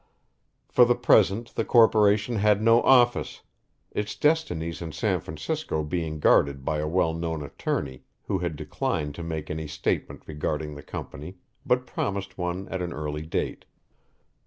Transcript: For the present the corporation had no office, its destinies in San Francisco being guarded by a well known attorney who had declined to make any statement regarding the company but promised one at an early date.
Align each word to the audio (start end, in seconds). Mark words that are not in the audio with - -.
For 0.67 0.83
the 0.83 0.95
present 0.95 1.53
the 1.53 1.63
corporation 1.63 2.37
had 2.37 2.59
no 2.59 2.81
office, 2.81 3.41
its 3.91 4.15
destinies 4.15 4.81
in 4.81 4.93
San 4.93 5.19
Francisco 5.19 5.83
being 5.83 6.19
guarded 6.19 6.65
by 6.65 6.79
a 6.79 6.87
well 6.87 7.13
known 7.13 7.43
attorney 7.43 8.01
who 8.23 8.39
had 8.39 8.55
declined 8.55 9.13
to 9.13 9.21
make 9.23 9.51
any 9.51 9.67
statement 9.67 10.23
regarding 10.25 10.73
the 10.73 10.81
company 10.81 11.35
but 11.67 11.85
promised 11.85 12.35
one 12.35 12.67
at 12.69 12.81
an 12.81 12.93
early 12.93 13.21
date. 13.21 13.65